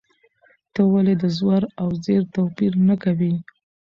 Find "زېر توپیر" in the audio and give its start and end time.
2.03-2.73